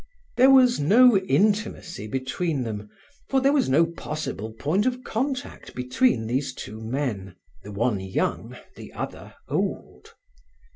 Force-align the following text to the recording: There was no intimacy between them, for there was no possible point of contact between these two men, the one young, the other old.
There 0.35 0.49
was 0.49 0.79
no 0.79 1.15
intimacy 1.15 2.07
between 2.07 2.63
them, 2.63 2.89
for 3.29 3.39
there 3.39 3.53
was 3.53 3.69
no 3.69 3.85
possible 3.85 4.51
point 4.51 4.87
of 4.87 5.03
contact 5.03 5.75
between 5.75 6.25
these 6.25 6.55
two 6.55 6.81
men, 6.83 7.35
the 7.61 7.71
one 7.71 7.99
young, 7.99 8.57
the 8.75 8.91
other 8.93 9.35
old. 9.47 10.15